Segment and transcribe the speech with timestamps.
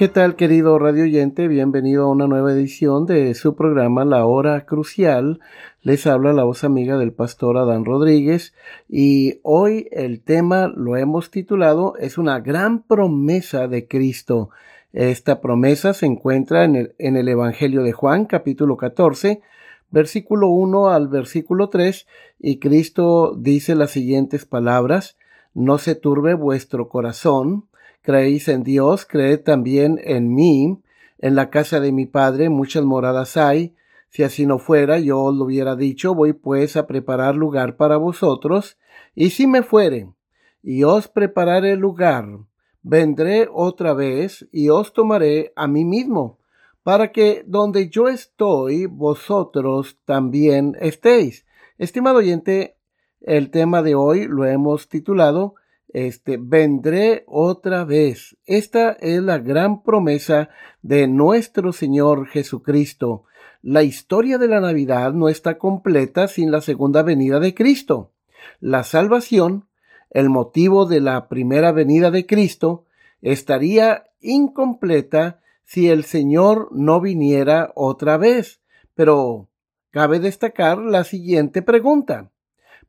[0.00, 1.46] ¿Qué tal querido radio oyente?
[1.46, 5.40] Bienvenido a una nueva edición de su programa La Hora Crucial.
[5.82, 8.54] Les habla la voz amiga del pastor Adán Rodríguez
[8.88, 14.48] y hoy el tema lo hemos titulado Es una gran promesa de Cristo.
[14.94, 19.42] Esta promesa se encuentra en el, en el Evangelio de Juan capítulo 14
[19.90, 22.06] versículo 1 al versículo 3
[22.38, 25.18] y Cristo dice las siguientes palabras
[25.52, 27.66] No se turbe vuestro corazón
[28.02, 30.80] creéis en Dios, creed también en mí.
[31.18, 33.74] En la casa de mi Padre muchas moradas hay.
[34.08, 37.96] Si así no fuera, yo os lo hubiera dicho, voy pues a preparar lugar para
[37.96, 38.76] vosotros.
[39.14, 40.08] Y si me fuere,
[40.62, 42.26] y os prepararé lugar,
[42.82, 46.38] vendré otra vez y os tomaré a mí mismo,
[46.82, 51.46] para que donde yo estoy, vosotros también estéis.
[51.78, 52.76] Estimado oyente,
[53.20, 55.54] el tema de hoy lo hemos titulado
[55.92, 58.36] este, vendré otra vez.
[58.46, 60.50] Esta es la gran promesa
[60.82, 63.24] de nuestro Señor Jesucristo.
[63.62, 68.12] La historia de la Navidad no está completa sin la segunda venida de Cristo.
[68.60, 69.66] La salvación,
[70.10, 72.86] el motivo de la primera venida de Cristo,
[73.20, 78.60] estaría incompleta si el Señor no viniera otra vez.
[78.94, 79.48] Pero
[79.90, 82.30] cabe destacar la siguiente pregunta.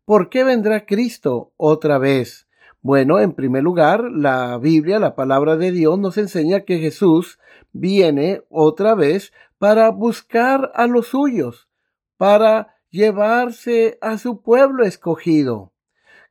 [0.05, 2.47] ¿Por qué vendrá Cristo otra vez?
[2.83, 7.37] Bueno, en primer lugar, la Biblia, la palabra de Dios, nos enseña que Jesús
[7.71, 11.69] viene otra vez para buscar a los suyos,
[12.17, 15.71] para llevarse a su pueblo escogido.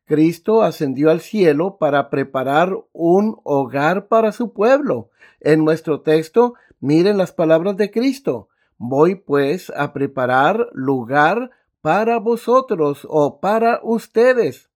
[0.04, 5.10] Cristo ascendió al cielo para preparar un hogar para su pueblo.
[5.38, 8.48] En nuestro texto, miren las palabras de Cristo.
[8.76, 14.69] Voy pues a preparar lugar para vosotros o para ustedes.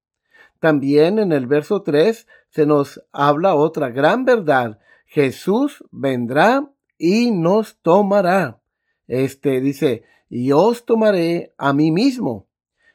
[0.65, 4.79] También en el verso 3 se nos habla otra gran verdad.
[5.05, 8.63] Jesús vendrá y nos tomará.
[9.07, 12.47] Este dice, y os tomaré a mí mismo.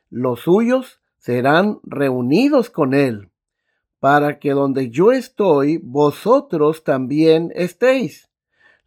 [0.10, 3.30] Los suyos serán reunidos con él,
[4.00, 8.32] para que donde yo estoy, vosotros también estéis.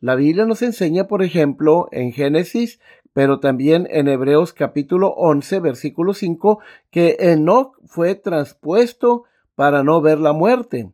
[0.00, 2.80] La Biblia nos enseña, por ejemplo, en Génesis
[3.12, 9.24] pero también en Hebreos capítulo 11, versículo 5, que Enoch fue transpuesto
[9.54, 10.90] para no ver la muerte.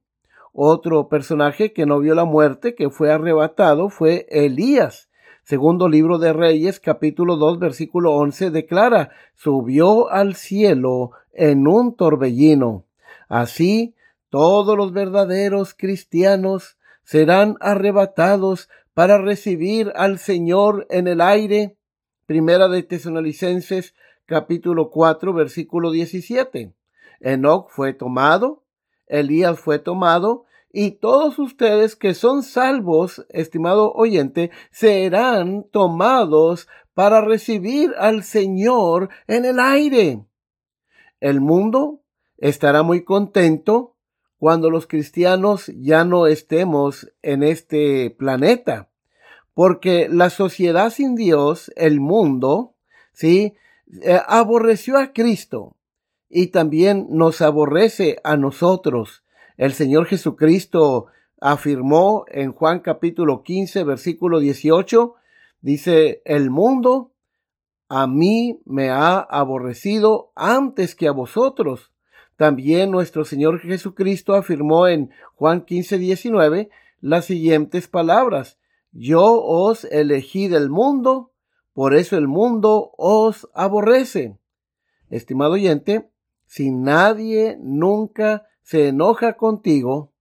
[0.53, 5.09] Otro personaje que no vio la muerte, que fue arrebatado, fue Elías.
[5.45, 12.85] Segundo libro de Reyes, capítulo 2, versículo 11, declara, subió al cielo en un torbellino.
[13.29, 13.95] Así,
[14.29, 21.78] todos los verdaderos cristianos serán arrebatados para recibir al Señor en el aire
[22.29, 23.95] Primera de Tesalonicenses
[24.27, 26.75] capítulo 4 versículo 17.
[27.21, 28.65] Enoch fue tomado,
[29.07, 37.95] Elías fue tomado, y todos ustedes que son salvos, estimado oyente, serán tomados para recibir
[37.97, 40.23] al Señor en el aire.
[41.21, 42.03] El mundo
[42.37, 43.97] estará muy contento
[44.37, 48.91] cuando los cristianos ya no estemos en este planeta
[49.59, 52.77] porque la sociedad sin Dios, el mundo,
[53.13, 53.55] ¿sí?
[54.05, 55.75] Eh, aborreció a Cristo
[56.31, 59.25] y también nos aborrece a nosotros.
[59.57, 61.07] El Señor Jesucristo
[61.41, 65.15] afirmó en Juan capítulo 15, versículo 18,
[65.61, 67.11] dice, el mundo
[67.89, 71.91] a mí me ha aborrecido antes que a vosotros.
[72.37, 78.58] También nuestro Señor Jesucristo afirmó en Juan 15, 19 las siguientes palabras,
[78.93, 81.33] yo os elegí del mundo,
[81.73, 84.37] por eso el mundo os aborrece.
[85.11, 86.11] Estimado oyente,
[86.47, 90.13] si nadie nunca se enoja contigo,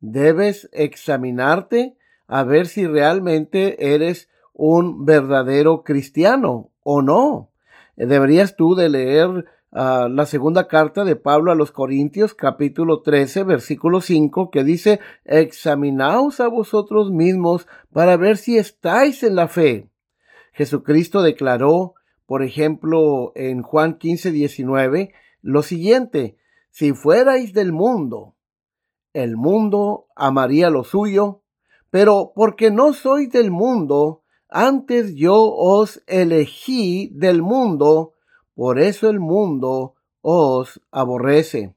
[0.00, 1.96] debes examinarte
[2.26, 7.50] a ver si realmente eres un verdadero cristiano o no.
[7.96, 13.44] Deberías tú de leer ah, la segunda carta de Pablo a los Corintios, capítulo 13,
[13.44, 19.90] versículo 5, que dice, examinaos a vosotros mismos para ver si estáis en la fe.
[20.52, 21.94] Jesucristo declaró,
[22.26, 25.12] por ejemplo, en Juan 15, 19,
[25.42, 26.36] lo siguiente,
[26.70, 28.36] si fuerais del mundo,
[29.12, 31.42] el mundo amaría lo suyo,
[31.90, 38.14] pero porque no sois del mundo, antes yo os elegí del mundo,
[38.54, 41.74] por eso el mundo os aborrece.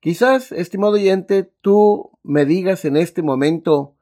[0.00, 3.94] Quizás, estimado oyente, tú me digas en este momento,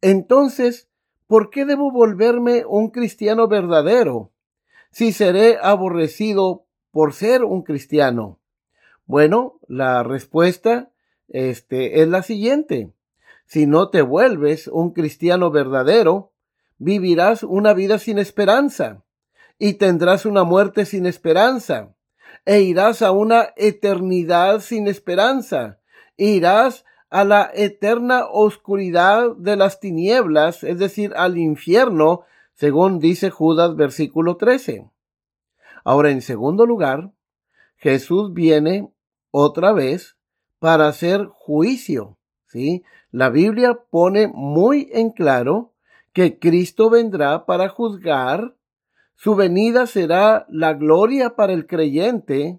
[0.00, 0.88] entonces,
[1.26, 4.30] ¿por qué debo volverme un cristiano verdadero
[4.90, 8.38] si seré aborrecido por ser un cristiano?
[9.06, 10.92] Bueno, la respuesta
[11.28, 12.92] este, es la siguiente.
[13.46, 16.32] Si no te vuelves un cristiano verdadero,
[16.78, 19.02] vivirás una vida sin esperanza
[19.60, 21.94] y tendrás una muerte sin esperanza
[22.44, 25.78] e irás a una eternidad sin esperanza.
[26.16, 32.22] Irás a la eterna oscuridad de las tinieblas, es decir, al infierno,
[32.54, 34.88] según dice Judas versículo 13.
[35.84, 37.10] Ahora, en segundo lugar,
[37.76, 38.90] Jesús viene
[39.30, 40.16] otra vez
[40.58, 42.16] para hacer juicio.
[42.46, 42.82] ¿sí?
[43.10, 45.72] La Biblia pone muy en claro
[46.12, 48.54] que Cristo vendrá para juzgar,
[49.22, 52.58] su venida será la gloria para el creyente,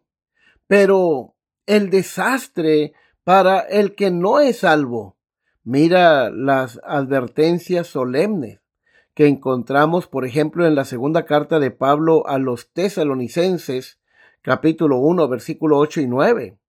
[0.67, 1.33] pero
[1.65, 2.93] el desastre
[3.23, 5.17] para el que no es salvo.
[5.63, 8.61] Mira las advertencias solemnes
[9.15, 13.99] que encontramos, por ejemplo, en la segunda carta de Pablo a los tesalonicenses,
[14.43, 16.59] capítulo 1, versículo 8 y 9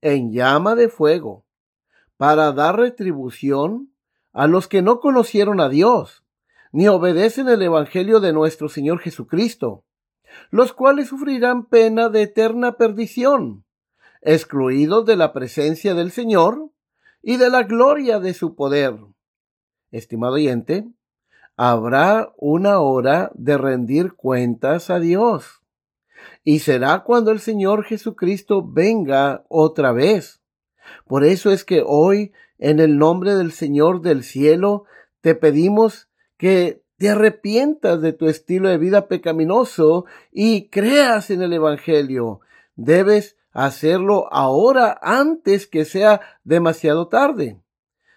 [0.00, 1.44] en llama de fuego
[2.16, 3.92] para dar retribución
[4.32, 6.24] a los que no conocieron a Dios,
[6.76, 9.86] ni obedecen el Evangelio de nuestro Señor Jesucristo,
[10.50, 13.64] los cuales sufrirán pena de eterna perdición,
[14.20, 16.70] excluidos de la presencia del Señor
[17.22, 18.94] y de la gloria de su poder.
[19.90, 20.86] Estimado oyente,
[21.56, 25.62] habrá una hora de rendir cuentas a Dios
[26.44, 30.42] y será cuando el Señor Jesucristo venga otra vez.
[31.06, 34.84] Por eso es que hoy, en el nombre del Señor del cielo,
[35.22, 36.05] te pedimos
[36.36, 42.40] que te arrepientas de tu estilo de vida pecaminoso y creas en el Evangelio.
[42.74, 47.60] Debes hacerlo ahora antes que sea demasiado tarde.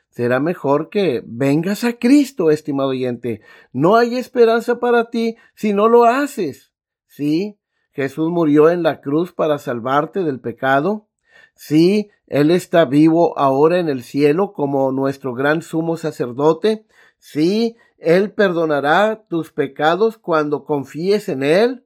[0.10, 3.42] Será mejor que vengas a Cristo, estimado oyente.
[3.72, 6.74] No hay esperanza para ti si no lo haces.
[7.06, 7.58] Sí,
[7.92, 11.08] Jesús murió en la cruz para salvarte del pecado.
[11.56, 16.86] Sí, Él está vivo ahora en el cielo como nuestro gran sumo sacerdote.
[17.18, 21.86] Sí, Él perdonará tus pecados cuando confíes en Él.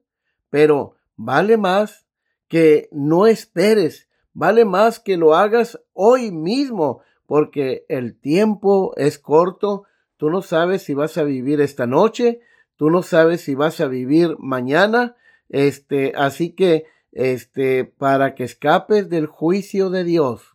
[0.50, 2.06] Pero vale más
[2.48, 9.84] que no esperes, vale más que lo hagas hoy mismo, porque el tiempo es corto.
[10.16, 12.40] Tú no sabes si vas a vivir esta noche,
[12.76, 15.16] tú no sabes si vas a vivir mañana,
[15.48, 20.54] este, así que, este, para que escapes del juicio de Dios,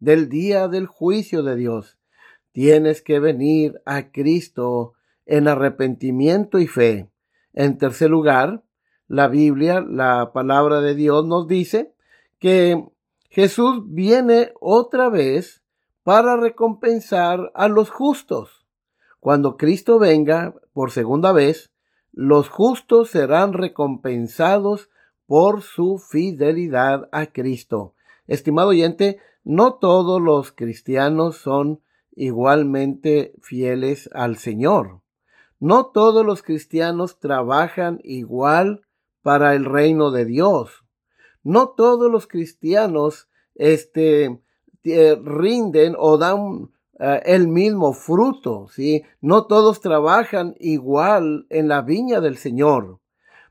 [0.00, 1.98] del día del juicio de Dios,
[2.52, 4.95] tienes que venir a Cristo
[5.26, 7.10] en arrepentimiento y fe.
[7.52, 8.62] En tercer lugar,
[9.08, 11.92] la Biblia, la palabra de Dios nos dice
[12.38, 12.84] que
[13.28, 15.62] Jesús viene otra vez
[16.02, 18.66] para recompensar a los justos.
[19.20, 21.72] Cuando Cristo venga por segunda vez,
[22.12, 24.88] los justos serán recompensados
[25.26, 27.94] por su fidelidad a Cristo.
[28.26, 31.80] Estimado oyente, no todos los cristianos son
[32.14, 35.00] igualmente fieles al Señor.
[35.58, 38.82] No todos los cristianos trabajan igual
[39.22, 40.84] para el reino de Dios.
[41.42, 44.40] No todos los cristianos este,
[44.84, 48.68] eh, rinden o dan eh, el mismo fruto.
[49.20, 53.00] No todos trabajan igual en la viña del Señor.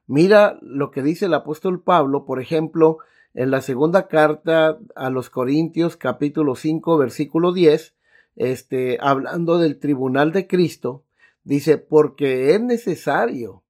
[0.08, 3.00] Mira lo que dice el apóstol Pablo, por ejemplo,
[3.34, 7.96] en la segunda carta a los Corintios, capítulo 5, versículo 10,
[8.36, 11.04] este, hablando del tribunal de Cristo,
[11.46, 13.64] dice, porque es necesario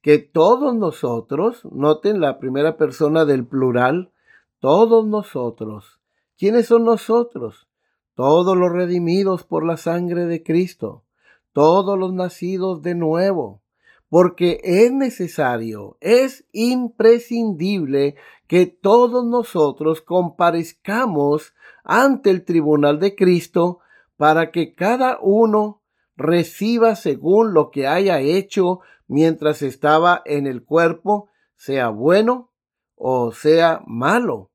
[0.00, 4.12] que todos nosotros, noten la primera persona del plural,
[4.60, 6.00] todos nosotros,
[6.38, 7.66] ¿quiénes son nosotros?
[8.14, 11.04] todos los redimidos por la sangre de Cristo,
[11.52, 13.62] todos los nacidos de nuevo,
[14.08, 23.80] porque es necesario, es imprescindible que todos nosotros comparezcamos ante el tribunal de Cristo
[24.16, 25.81] para que cada uno
[26.16, 32.50] reciba según lo que haya hecho mientras estaba en el cuerpo, sea bueno
[32.94, 34.50] o sea malo.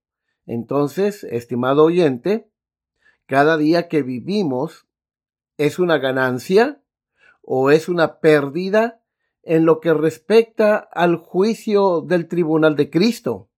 [0.45, 2.49] Entonces, estimado oyente,
[3.25, 4.87] cada día que vivimos
[5.57, 6.81] es una ganancia
[7.41, 9.01] o es una pérdida
[9.43, 13.49] en lo que respecta al juicio del tribunal de Cristo.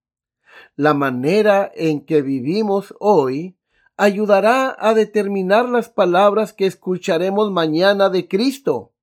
[0.76, 3.59] La manera en que vivimos hoy
[4.00, 8.94] ayudará a determinar las palabras que escucharemos mañana de Cristo.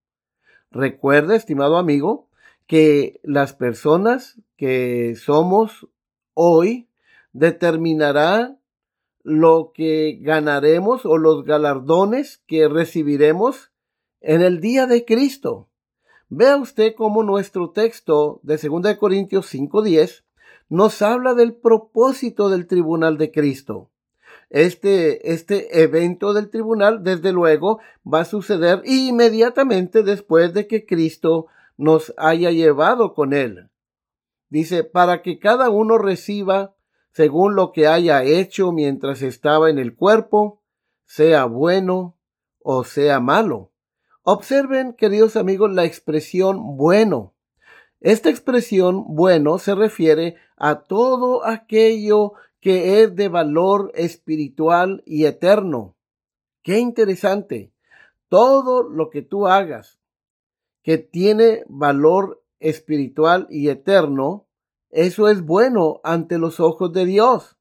[0.71, 2.31] Recuerda, estimado amigo,
[2.67, 5.87] que las personas que somos
[6.33, 6.89] hoy
[7.35, 8.57] determinará
[9.23, 13.73] lo que ganaremos o los galardones que recibiremos
[14.23, 15.69] en el día de Cristo.
[16.31, 20.25] Vea usted cómo nuestro texto de 2 Corintios 5:10
[20.71, 23.91] nos habla del propósito del tribunal de Cristo.
[24.49, 31.47] Este, este evento del tribunal, desde luego, va a suceder inmediatamente después de que Cristo
[31.77, 33.69] nos haya llevado con él.
[34.49, 36.77] Dice, para que cada uno reciba
[37.17, 40.63] según lo que haya hecho mientras estaba en el cuerpo,
[41.07, 42.19] sea bueno
[42.63, 43.73] o sea malo.
[44.23, 47.35] Observen, queridos amigos, la expresión bueno.
[48.01, 52.35] Esta expresión bueno se refiere a todo aquello
[52.67, 55.95] que es de valor espiritual y eterno.
[56.65, 57.73] Qué interesante.
[58.29, 60.01] Todo lo que tú hagas
[60.83, 64.49] que tiene valor espiritual y eterno,
[64.91, 67.57] eso es bueno ante los ojos de Dios.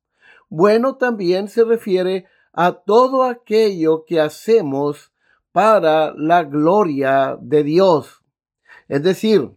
[0.50, 5.14] Bueno también se refiere a todo aquello que hacemos
[5.52, 8.24] para la gloria de Dios.
[8.88, 9.52] Es decir,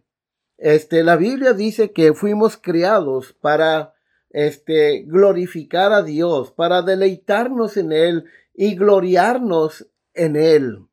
[0.59, 3.95] este, la Biblia dice que fuimos criados para
[4.29, 10.85] este, glorificar a Dios, para deleitarnos en Él y gloriarnos en Él.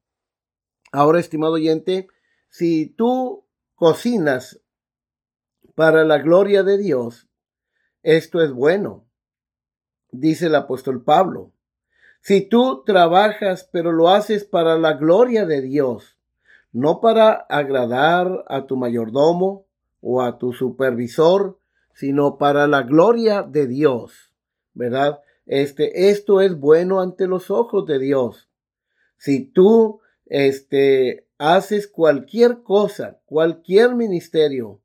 [0.92, 2.08] Ahora, estimado oyente,
[2.48, 4.60] si tú cocinas
[5.74, 7.28] para la gloria de Dios,
[8.02, 9.04] esto es bueno,
[10.10, 11.52] dice el apóstol Pablo.
[12.20, 16.18] Si tú trabajas, pero lo haces para la gloria de Dios,
[16.72, 19.66] no para agradar a tu mayordomo
[20.00, 21.58] o a tu supervisor,
[21.96, 24.30] sino para la gloria de Dios,
[24.74, 25.22] ¿verdad?
[25.46, 28.50] Este, esto es bueno ante los ojos de Dios.
[29.16, 34.82] Si tú, este, haces cualquier cosa, cualquier ministerio,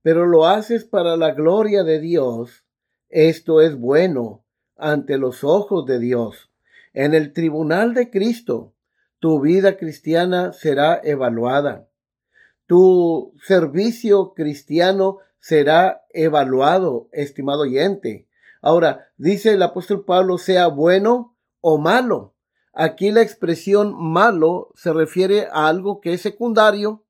[0.00, 2.64] pero lo haces para la gloria de Dios,
[3.10, 4.42] esto es bueno
[4.76, 6.50] ante los ojos de Dios.
[6.94, 8.72] En el tribunal de Cristo,
[9.18, 11.86] tu vida cristiana será evaluada.
[12.66, 18.26] Tu servicio cristiano será evaluado, estimado oyente.
[18.60, 22.34] Ahora, dice el apóstol Pablo, sea bueno o malo.
[22.72, 27.04] Aquí la expresión malo se refiere a algo que es secundario,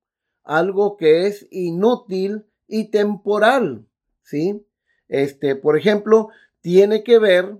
[0.44, 3.86] algo que es inútil y temporal,
[4.20, 4.66] ¿sí?
[5.08, 6.28] Este, por ejemplo,
[6.60, 7.56] tiene que ver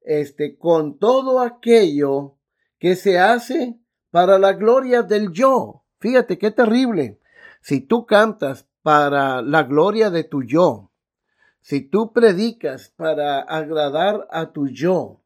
[0.00, 2.34] este con todo aquello
[2.80, 3.78] que se hace
[4.10, 5.84] para la gloria del yo.
[6.00, 7.20] Fíjate qué terrible.
[7.60, 10.92] Si tú cantas para la gloria de tu yo,
[11.60, 15.24] si tú predicas para agradar a tu yo,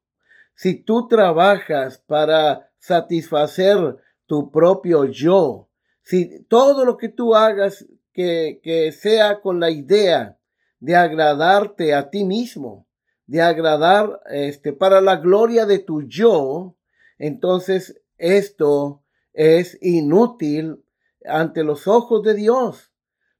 [0.54, 5.68] si tú trabajas para satisfacer tu propio yo,
[6.00, 10.38] si todo lo que tú hagas que, que sea con la idea
[10.78, 12.86] de agradarte a ti mismo,
[13.26, 16.76] de agradar este, para la gloria de tu yo,
[17.18, 19.02] entonces esto
[19.34, 20.82] es inútil
[21.26, 22.89] ante los ojos de Dios.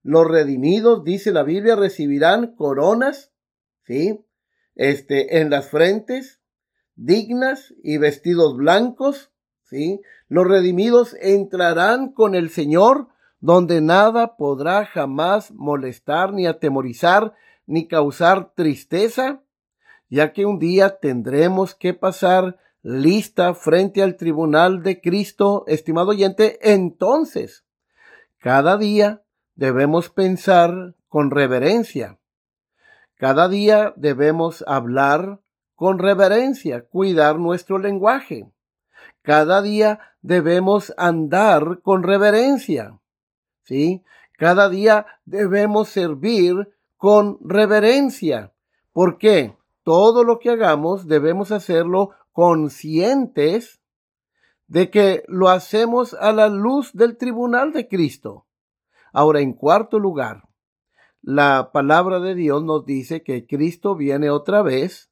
[0.03, 3.33] Los redimidos, dice la Biblia, recibirán coronas,
[3.85, 4.25] ¿sí?
[4.75, 6.41] Este, en las frentes,
[6.95, 9.31] dignas y vestidos blancos,
[9.65, 10.01] ¿sí?
[10.29, 13.09] Los redimidos entrarán con el Señor,
[13.41, 17.35] donde nada podrá jamás molestar, ni atemorizar,
[17.67, 19.43] ni causar tristeza,
[20.09, 26.59] ya que un día tendremos que pasar lista frente al tribunal de Cristo, estimado oyente,
[26.73, 27.65] entonces,
[28.39, 29.23] cada día
[29.61, 32.19] debemos pensar con reverencia.
[33.17, 35.41] Cada día debemos hablar
[35.75, 38.51] con reverencia, cuidar nuestro lenguaje.
[39.21, 42.99] Cada día debemos andar con reverencia.
[43.63, 44.03] ¿Sí?
[44.39, 48.55] Cada día debemos servir con reverencia.
[48.95, 49.59] ¿Por qué?
[49.83, 53.83] Todo lo que hagamos debemos hacerlo conscientes
[54.69, 58.47] de que lo hacemos a la luz del tribunal de Cristo.
[59.13, 60.49] Ahora, en cuarto lugar,
[61.23, 65.11] la palabra de Dios nos dice que Cristo viene otra vez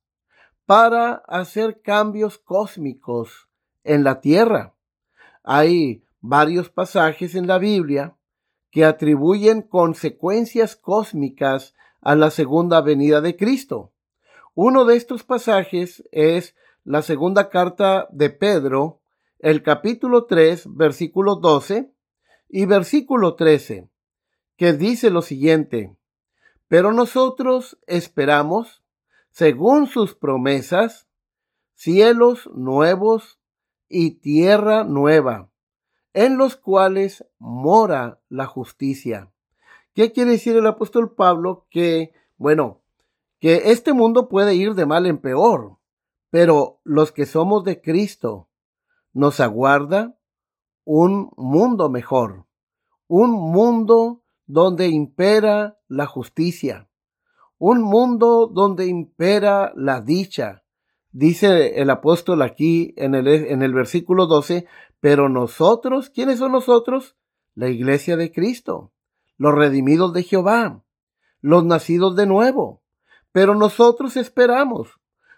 [0.64, 3.48] para hacer cambios cósmicos
[3.84, 4.74] en la tierra.
[5.42, 8.16] Hay varios pasajes en la Biblia
[8.70, 13.92] que atribuyen consecuencias cósmicas a la segunda venida de Cristo.
[14.54, 19.00] Uno de estos pasajes es la segunda carta de Pedro,
[19.38, 21.92] el capítulo 3, versículo 12
[22.48, 23.88] y versículo 13,
[24.56, 25.96] que dice lo siguiente,
[26.66, 28.82] pero nosotros esperamos,
[29.30, 31.08] según sus promesas,
[31.74, 33.38] cielos nuevos
[33.88, 35.50] y tierra nueva,
[36.12, 39.30] en los cuales mora la justicia.
[39.94, 41.66] ¿Qué quiere decir el apóstol Pablo?
[41.70, 42.82] Que, bueno,
[43.40, 45.78] que este mundo puede ir de mal en peor,
[46.30, 48.48] pero los que somos de Cristo
[49.12, 50.17] nos aguarda
[50.90, 52.46] un mundo mejor,
[53.08, 56.88] un mundo donde impera la justicia,
[57.58, 60.64] un mundo donde impera la dicha.
[61.12, 64.66] Dice el apóstol aquí en el, en el versículo 12,
[64.98, 67.16] pero nosotros, ¿quiénes son nosotros?
[67.54, 68.90] La iglesia de Cristo,
[69.36, 70.84] los redimidos de Jehová,
[71.42, 72.80] los nacidos de nuevo.
[73.30, 74.88] Pero nosotros esperamos,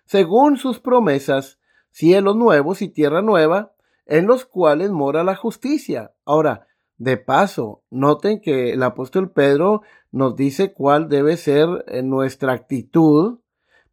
[0.05, 1.59] según sus promesas,
[1.91, 3.75] cielos nuevos y tierra nueva,
[4.11, 6.13] en los cuales mora la justicia.
[6.25, 6.67] Ahora,
[6.99, 13.39] de paso, noten que el apóstol Pedro nos dice cuál debe ser eh, nuestra actitud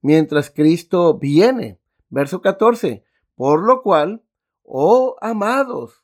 [0.02, 1.80] mientras Cristo viene.
[2.10, 3.06] Verso 14.
[3.36, 4.24] Por lo cual,
[4.64, 6.04] oh amados,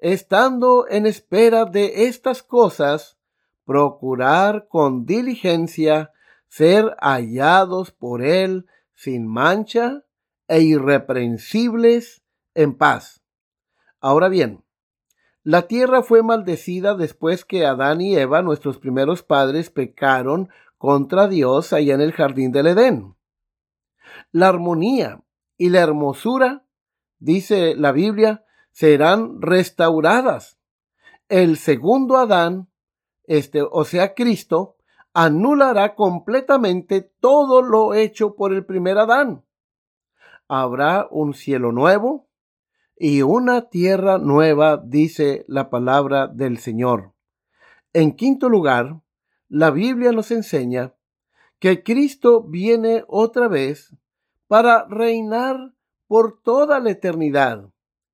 [0.00, 3.16] estando en espera de estas cosas,
[3.64, 6.10] procurar con diligencia
[6.48, 10.04] ser hallados por Él sin mancha
[10.48, 12.22] e irreprensibles
[12.54, 13.21] en paz.
[14.02, 14.64] Ahora bien,
[15.44, 21.72] la tierra fue maldecida después que Adán y Eva, nuestros primeros padres, pecaron contra Dios
[21.72, 23.14] allá en el jardín del Edén.
[24.32, 25.22] La armonía
[25.56, 26.64] y la hermosura,
[27.20, 30.58] dice la Biblia, serán restauradas.
[31.28, 32.68] El segundo Adán,
[33.22, 34.78] este, o sea, Cristo,
[35.14, 39.44] anulará completamente todo lo hecho por el primer Adán.
[40.48, 42.31] Habrá un cielo nuevo
[43.04, 47.14] y una tierra nueva, dice la palabra del Señor.
[47.92, 49.00] En quinto lugar,
[49.48, 50.94] la Biblia nos enseña
[51.58, 53.92] que Cristo viene otra vez
[54.46, 55.74] para reinar
[56.06, 57.72] por toda la eternidad.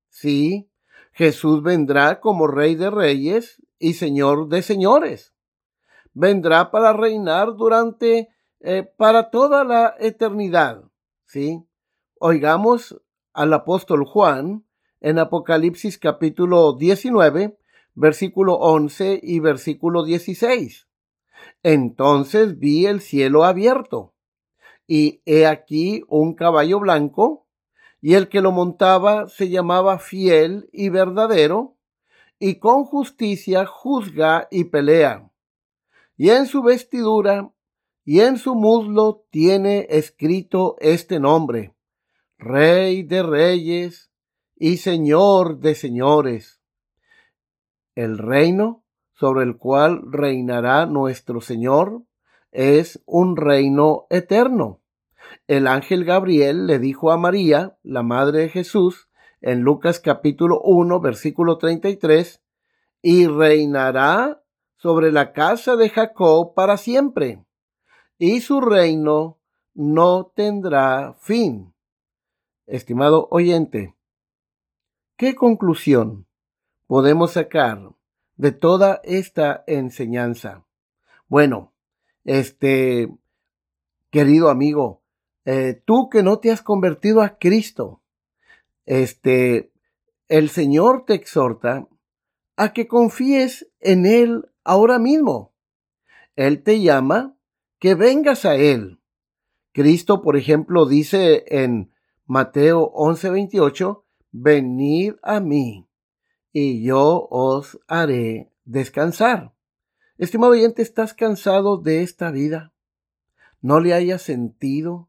[0.09, 0.71] Sí,
[1.13, 5.35] Jesús vendrá como Rey de Reyes y Señor de Señores
[6.15, 10.83] vendrá para reinar durante, eh, para toda la eternidad.
[11.27, 11.63] ¿Sí?
[12.19, 12.99] Oigamos
[13.35, 14.65] al apóstol Juan
[15.01, 17.59] en Apocalipsis capítulo 19,
[17.95, 20.89] versículo 11 y versículo 16.
[21.63, 24.15] Entonces vi el cielo abierto,
[24.87, 27.47] y he aquí un caballo blanco,
[28.01, 31.77] y el que lo montaba se llamaba fiel y verdadero,
[32.39, 35.29] y con justicia juzga y pelea
[36.19, 37.51] y en su vestidura
[38.05, 41.75] y en su muslo tiene escrito este nombre,
[42.39, 44.08] Rey de Reyes
[44.61, 46.61] y Señor de Señores.
[47.95, 48.83] El reino
[49.15, 52.03] sobre el cual reinará nuestro Señor
[52.51, 54.81] es un reino eterno.
[55.47, 59.09] El ángel Gabriel le dijo a María, la madre de Jesús,
[59.41, 62.43] en Lucas capítulo 1, versículo 33,
[63.03, 64.43] y reinará
[64.77, 67.45] sobre la casa de Jacob para siempre,
[68.19, 69.39] y su reino
[69.75, 71.75] no tendrá fin.
[72.67, 73.98] Estimado oyente,
[75.19, 76.27] ¿qué conclusión
[76.87, 77.91] podemos sacar
[78.37, 80.65] de toda esta enseñanza?
[81.27, 81.75] Bueno,
[82.25, 83.13] este,
[84.11, 85.03] querido amigo,
[85.45, 88.01] eh, tú que no te has convertido a Cristo,
[88.87, 89.73] este,
[90.29, 91.89] el Señor te exhorta
[92.57, 95.53] a que confíes en Él ahora mismo.
[96.37, 97.35] Él te llama
[97.81, 99.01] que vengas a Él.
[99.73, 101.93] Cristo, por ejemplo, dice en
[102.25, 105.87] Mateo 11:28, venid a mí
[106.53, 109.53] y yo os haré descansar.
[110.19, 112.73] Estimado oyente, ¿estás cansado de esta vida?
[113.61, 115.09] ¿No le hayas sentido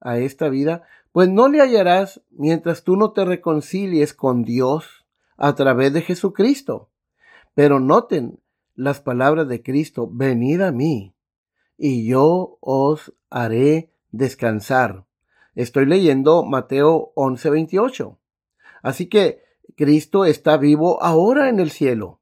[0.00, 0.84] a esta vida?
[1.12, 5.06] Pues no le hallarás mientras tú no te reconcilies con Dios
[5.36, 6.90] a través de Jesucristo.
[7.54, 8.38] Pero noten,
[8.74, 11.14] las palabras de Cristo, venid a mí
[11.76, 15.06] y yo os haré descansar.
[15.54, 18.19] Estoy leyendo Mateo 11:28.
[18.82, 19.42] Así que
[19.76, 22.20] Cristo está vivo ahora en el cielo.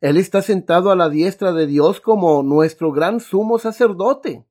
[0.00, 4.46] Él está sentado a la diestra de Dios como nuestro gran sumo sacerdote.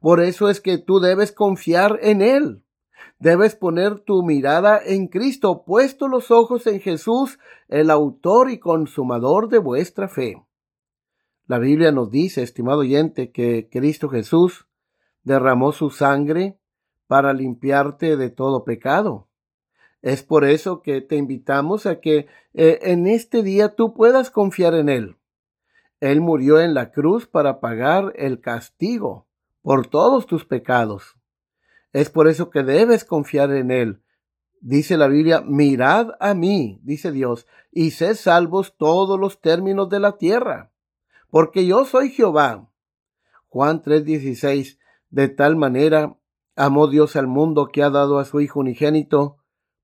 [0.00, 2.64] Por eso es que tú debes confiar en Él.
[3.18, 9.48] Debes poner tu mirada en Cristo, puesto los ojos en Jesús, el autor y consumador
[9.48, 10.42] de vuestra fe.
[11.46, 14.68] La Biblia nos dice, estimado oyente, que Cristo Jesús
[15.22, 16.58] derramó su sangre
[17.08, 19.29] para limpiarte de todo pecado.
[20.02, 24.74] Es por eso que te invitamos a que eh, en este día tú puedas confiar
[24.74, 25.16] en Él.
[26.00, 29.26] Él murió en la cruz para pagar el castigo
[29.62, 31.16] por todos tus pecados.
[31.92, 34.02] Es por eso que debes confiar en Él.
[34.62, 40.00] Dice la Biblia, mirad a mí, dice Dios, y sed salvos todos los términos de
[40.00, 40.70] la tierra,
[41.30, 42.68] porque yo soy Jehová.
[43.48, 46.16] Juan 3:16, de tal manera
[46.56, 49.39] amó Dios al mundo que ha dado a su Hijo unigénito,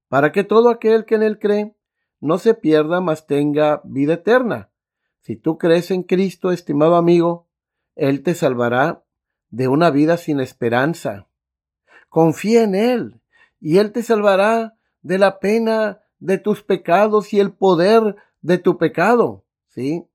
[0.08, 1.74] para que todo aquel que en él cree
[2.20, 4.70] no se pierda, mas tenga vida eterna.
[5.20, 7.48] Si tú crees en Cristo, estimado amigo,
[7.94, 9.04] Él te salvará
[9.50, 11.26] de una vida sin esperanza.
[12.08, 13.20] Confía en Él
[13.60, 18.78] y Él te salvará de la pena de tus pecados y el poder de tu
[18.78, 19.44] pecado.
[19.68, 20.06] ¿Sí?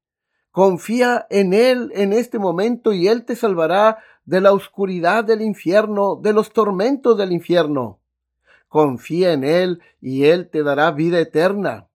[0.52, 6.16] Confía en Él en este momento y Él te salvará de la oscuridad del infierno,
[6.16, 8.01] de los tormentos del infierno.
[8.72, 11.90] Confía en Él y Él te dará vida eterna,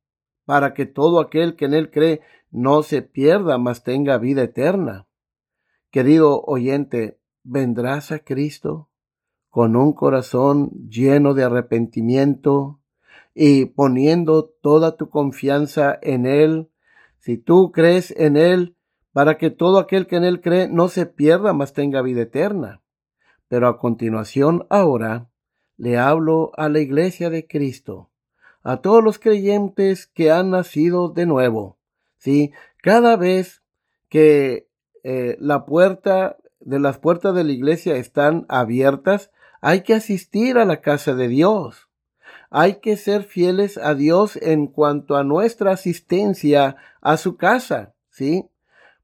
[0.44, 5.06] para que todo aquel que en Él cree no se pierda, mas tenga vida eterna.
[5.90, 8.90] Querido oyente, ¿vendrás a Cristo
[9.48, 12.78] con un corazón lleno de arrepentimiento
[13.32, 16.68] y poniendo toda tu confianza en Él?
[17.20, 18.76] Si tú crees en Él,
[19.14, 22.82] para que todo aquel que en Él cree no se pierda, mas tenga vida eterna.
[23.48, 25.30] Pero a continuación, ahora,
[25.76, 28.10] le hablo a la iglesia de Cristo,
[28.62, 31.76] a todos los creyentes que han nacido de nuevo.
[32.18, 32.52] ¿sí?
[32.82, 33.62] Cada vez
[34.08, 34.68] que
[35.02, 40.64] eh, la puerta de las puertas de la iglesia están abiertas, hay que asistir a
[40.64, 41.88] la casa de Dios.
[42.50, 48.48] Hay que ser fieles a Dios en cuanto a nuestra asistencia a su casa, ¿sí?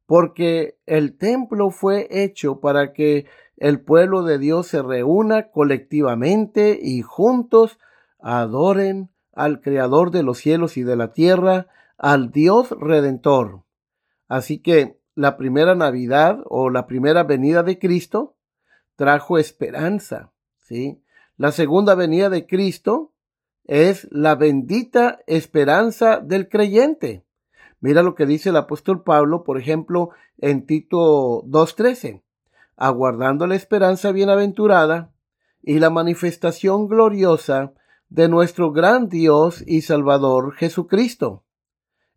[0.06, 3.26] Porque el templo fue hecho para que
[3.62, 7.78] el pueblo de Dios se reúna colectivamente y juntos
[8.18, 13.62] adoren al Creador de los cielos y de la tierra, al Dios Redentor.
[14.26, 18.34] Así que la primera Navidad o la primera venida de Cristo
[18.96, 21.00] trajo esperanza, ¿sí?
[21.36, 23.12] La segunda venida de Cristo
[23.62, 27.24] es la bendita esperanza del creyente.
[27.78, 32.22] Mira lo que dice el apóstol Pablo, por ejemplo, en Tito 2.13
[32.82, 35.12] aguardando la esperanza bienaventurada
[35.62, 37.74] y la manifestación gloriosa
[38.08, 41.44] de nuestro gran Dios y Salvador Jesucristo.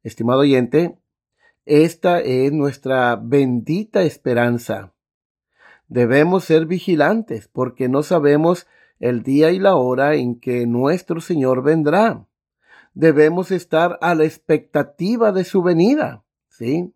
[0.01, 0.97] Estimado oyente,
[1.67, 4.95] esta es nuestra bendita esperanza.
[5.87, 8.65] Debemos ser vigilantes porque no sabemos
[8.99, 12.25] el día y la hora en que nuestro Señor vendrá.
[12.95, 16.91] Debemos estar a la expectativa de su venida, ¿sí?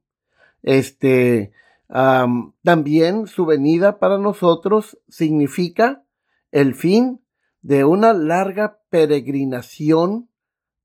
[0.64, 1.52] Este,
[1.90, 6.04] también su venida para nosotros significa
[6.52, 7.22] el fin
[7.62, 10.30] de una larga peregrinación,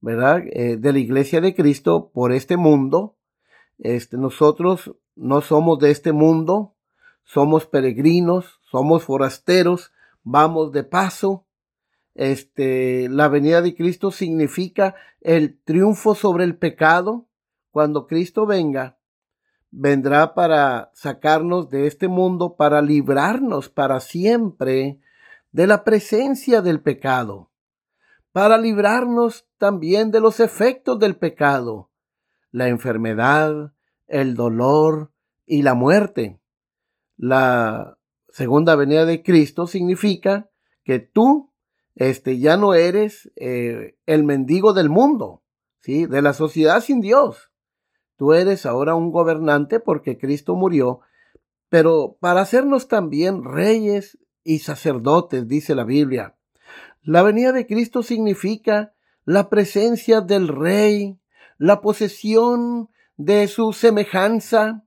[0.01, 0.43] ¿verdad?
[0.51, 3.17] Eh, de la iglesia de Cristo por este mundo.
[3.79, 6.75] Este, nosotros no somos de este mundo,
[7.23, 11.47] somos peregrinos, somos forasteros, vamos de paso.
[12.15, 17.29] Este, la venida de Cristo significa el triunfo sobre el pecado.
[17.71, 18.99] Cuando Cristo venga,
[19.77, 25.01] vendrá para sacarnos de este mundo, para librarnos para siempre
[25.51, 27.51] de la presencia del pecado,
[28.33, 31.91] para librarnos también de los efectos del pecado,
[32.53, 33.73] la enfermedad,
[34.07, 35.13] el dolor
[35.45, 36.41] y la muerte.
[37.17, 40.51] La segunda venida de Cristo significa
[40.85, 41.53] que tú
[41.97, 45.43] este, ya no eres eh, el mendigo del mundo,
[45.81, 46.07] ¿sí?
[46.07, 47.51] de la sociedad sin Dios
[48.17, 51.01] Tú eres ahora un gobernante porque Cristo murió,
[51.69, 56.37] pero para hacernos también reyes y sacerdotes, dice la Biblia.
[57.03, 61.19] La venida de Cristo significa la presencia del Rey,
[61.59, 64.85] la posesión de su semejanza,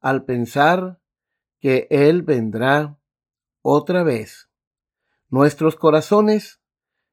[0.00, 1.00] al pensar
[1.60, 2.98] que Él vendrá
[3.62, 4.48] otra vez.
[5.28, 6.60] Nuestros corazones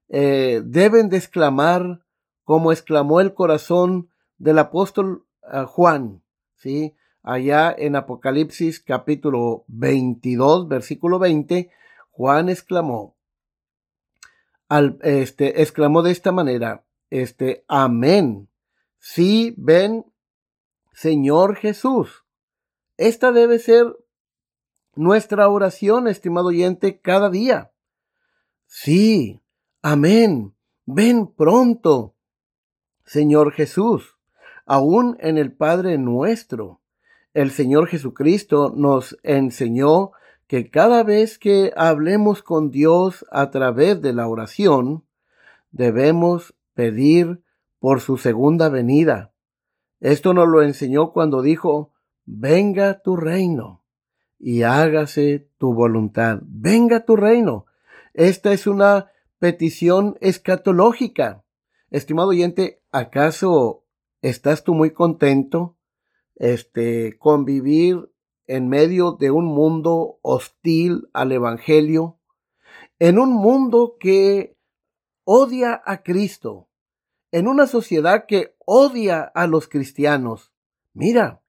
[0.10, 2.06] eh, deben de exclamar
[2.44, 4.10] como exclamó el corazón
[4.46, 6.22] del apóstol eh, Juan,
[6.56, 6.96] ¿sí?
[7.24, 11.72] Allá en Apocalipsis capítulo 22, versículo 20,
[12.12, 13.18] Juan exclamó,
[15.02, 18.48] este, exclamó de esta manera, este, amén.
[19.00, 20.06] Sí, ven,
[20.94, 22.24] Señor Jesús.
[22.98, 23.98] Esta debe ser
[24.94, 27.72] nuestra oración, estimado oyente, cada día.
[28.68, 29.42] Sí,
[29.82, 30.54] amén.
[30.86, 32.14] Ven pronto,
[33.06, 34.15] Señor Jesús
[34.66, 36.82] aún en el Padre nuestro.
[37.34, 40.12] el Señor Jesucristo nos enseñó
[40.48, 45.04] que cada vez que hablemos con Dios a través de la oración,
[45.72, 47.44] debemos pedir
[47.80, 49.34] por su segunda venida.
[50.00, 51.92] Esto nos lo enseñó cuando dijo,
[52.26, 53.84] venga tu reino
[54.40, 56.40] y hágase tu voluntad.
[56.44, 57.66] Venga tu reino.
[58.14, 61.44] Esta es una petición escatológica.
[61.90, 63.85] Estimado oyente, ¿acaso
[64.30, 65.78] estás tú muy contento
[66.36, 68.12] este, convivir
[68.48, 72.20] en medio de un mundo hostil al Evangelio,
[72.98, 74.58] en un mundo que
[75.26, 76.70] odia a Cristo,
[77.32, 80.52] en una sociedad que odia a los cristianos.
[80.94, 81.42] Mira,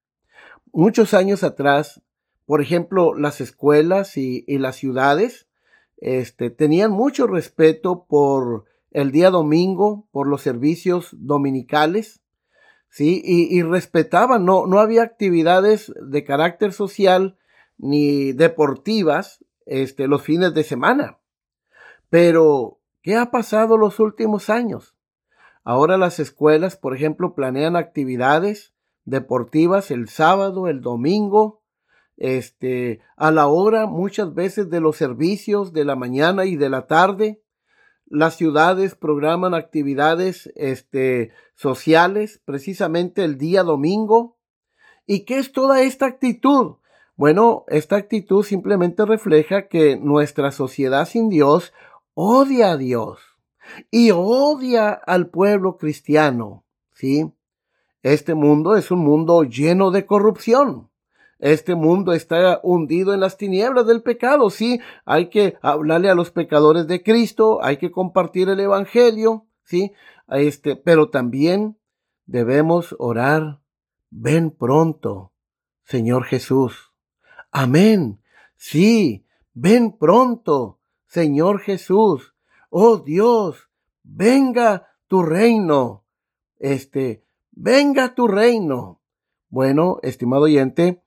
[0.71, 2.03] muchos años atrás,
[2.45, 5.49] por ejemplo, las escuelas y, las ciudades
[5.97, 12.21] este, tenían mucho respeto por el día domingo, por los servicios dominicales,
[12.97, 13.21] ¿sí?
[13.23, 17.37] Y, respetaban, no, no había actividades de carácter social
[17.77, 21.19] ni deportivas este, los fines de semana.
[22.09, 24.97] Pero, ¿qué ha pasado los últimos años?
[25.63, 28.73] Ahora las escuelas, por ejemplo, planean actividades
[29.05, 31.61] deportivas el sábado, el domingo,
[32.17, 36.87] este, a la hora muchas veces de los servicios de la mañana y de la
[36.87, 37.43] tarde,
[38.07, 44.37] las ciudades programan actividades este, sociales precisamente el día domingo.
[45.07, 46.77] ¿Y qué es toda esta actitud?
[47.17, 51.73] Bueno, esta actitud simplemente refleja que nuestra sociedad sin Dios
[52.15, 53.21] odia a Dios
[53.91, 56.65] y odia al pueblo cristiano.
[56.93, 57.33] ¿Sí?
[58.03, 60.91] Este mundo es un mundo lleno de corrupción.
[61.39, 64.49] Este mundo está hundido en las tinieblas del pecado.
[64.51, 69.93] Sí, hay que hablarle a los pecadores de Cristo, hay que compartir el evangelio, sí,
[70.29, 71.77] este, pero también
[72.25, 73.61] debemos orar.
[74.11, 75.33] Ven pronto,
[75.85, 76.93] Señor Jesús.
[77.51, 78.21] Amén.
[78.57, 82.35] Sí, ven pronto, Señor Jesús.
[82.71, 83.69] Oh Dios,
[84.03, 86.05] venga tu reino.
[86.59, 89.01] Este, venga tu reino.
[89.49, 91.03] Bueno, estimado oyente,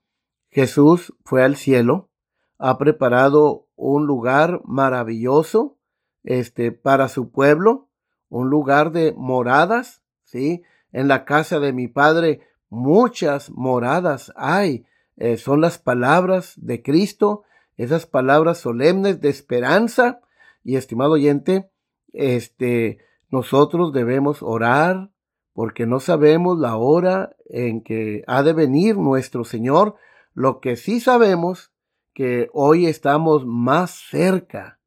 [0.49, 2.09] Jesús fue al cielo,
[2.57, 5.77] ha preparado un lugar maravilloso
[6.23, 7.87] este para su pueblo,
[8.29, 10.63] un lugar de moradas, ¿sí?
[10.91, 14.85] En la casa de mi padre muchas moradas hay.
[15.17, 17.43] Eh, son las palabras de Cristo,
[17.77, 20.21] esas palabras solemnes de esperanza.
[20.63, 21.69] Y estimado oyente,
[22.13, 25.09] este, nosotros debemos orar
[25.53, 29.95] porque no sabemos la hora en que ha de venir nuestro Señor
[30.33, 31.71] lo que sí sabemos
[32.13, 34.79] que hoy estamos más cerca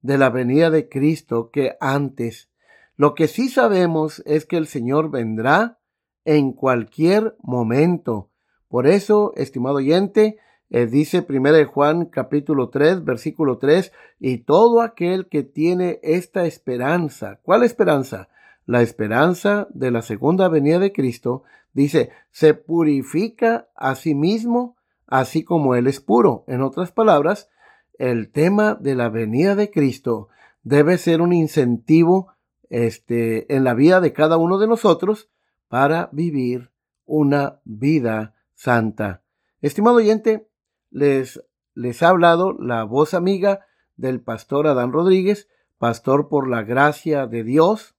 [0.00, 2.50] de la venida de Cristo que antes.
[2.96, 5.78] Lo que sí sabemos es que el Señor vendrá
[6.24, 8.30] en cualquier momento.
[8.68, 10.38] Por eso, estimado oyente,
[10.70, 17.40] eh, dice 1 Juan capítulo 3, versículo 3, y todo aquel que tiene esta esperanza,
[17.42, 18.28] ¿cuál esperanza?
[18.64, 21.42] La esperanza de la segunda venida de Cristo,
[21.74, 24.76] dice, se purifica a sí mismo
[25.12, 26.42] así como Él es puro.
[26.46, 27.50] En otras palabras,
[27.98, 30.28] el tema de la venida de Cristo
[30.62, 32.32] debe ser un incentivo
[32.70, 35.28] este, en la vida de cada uno de nosotros
[35.68, 36.70] para vivir
[37.04, 39.22] una vida santa.
[39.60, 40.48] Estimado oyente,
[40.90, 41.42] les,
[41.74, 45.46] les ha hablado la voz amiga del pastor Adán Rodríguez,
[45.76, 47.96] pastor por la gracia de Dios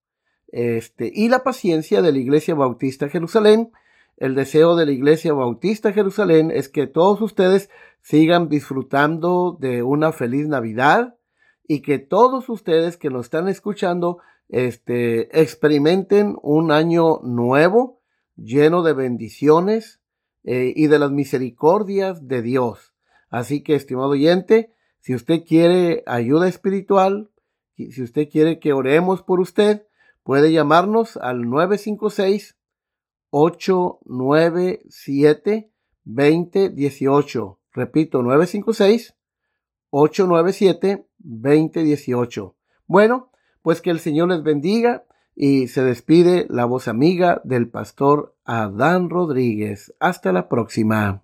[0.47, 3.71] este, y la paciencia de la Iglesia Bautista Jerusalén
[4.17, 7.69] el deseo de la Iglesia Bautista Jerusalén es que todos ustedes
[8.01, 11.15] sigan disfrutando de una feliz Navidad
[11.67, 18.01] y que todos ustedes que nos están escuchando este, experimenten un año nuevo
[18.35, 20.01] lleno de bendiciones
[20.43, 22.93] eh, y de las misericordias de Dios.
[23.29, 27.31] Así que, estimado oyente, si usted quiere ayuda espiritual,
[27.75, 29.87] si usted quiere que oremos por usted,
[30.23, 32.57] puede llamarnos al 956
[33.35, 35.71] 897
[36.03, 37.59] 2018.
[37.73, 39.15] Repito, 956
[39.89, 42.55] 897 2018.
[42.85, 43.31] Bueno,
[43.63, 49.09] pues que el Señor les bendiga y se despide la voz amiga del pastor Adán
[49.09, 49.95] Rodríguez.
[49.99, 51.23] Hasta la próxima.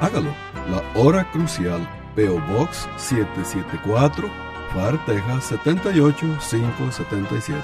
[0.00, 0.34] hágalo.
[0.70, 4.28] La hora crucial PO Box 774,
[4.74, 7.62] FAR, Texas 78577.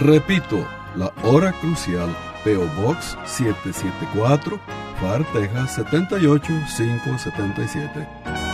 [0.00, 2.08] Repito, la hora crucial
[2.44, 4.58] PO Box 774,
[5.00, 8.45] FAR, Texas 78577.